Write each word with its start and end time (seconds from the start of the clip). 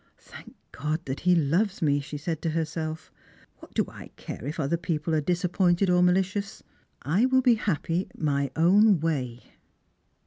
"Thank 0.17 0.55
God 0.71 1.05
that 1.05 1.19
he 1.19 1.35
loves 1.35 1.79
me," 1.79 1.99
she 1.99 2.17
said 2.17 2.41
to 2.41 2.49
herself. 2.49 3.11
"What 3.59 3.75
do 3.75 3.85
I 3.87 4.07
care 4.15 4.43
if 4.43 4.59
other 4.59 4.75
people 4.75 5.13
are 5.13 5.21
disappointed 5.21 5.91
or 5.91 6.01
mahcious 6.01 6.63
P 6.63 6.65
I 7.03 7.25
will 7.27 7.41
be 7.41 7.55
hapi^y 7.57 8.07
my 8.17 8.49
own 8.55 8.99
way." 8.99 9.43